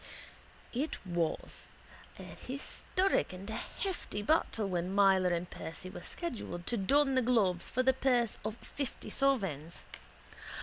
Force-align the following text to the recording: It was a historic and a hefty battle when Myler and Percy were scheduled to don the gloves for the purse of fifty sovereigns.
It 0.73 0.97
was 1.05 1.67
a 2.17 2.23
historic 2.23 3.33
and 3.33 3.47
a 3.51 3.53
hefty 3.55 4.23
battle 4.23 4.67
when 4.67 4.91
Myler 4.95 5.29
and 5.29 5.47
Percy 5.47 5.91
were 5.91 6.01
scheduled 6.01 6.65
to 6.65 6.75
don 6.77 7.13
the 7.13 7.21
gloves 7.21 7.69
for 7.69 7.83
the 7.83 7.93
purse 7.93 8.39
of 8.43 8.55
fifty 8.63 9.11
sovereigns. 9.11 9.83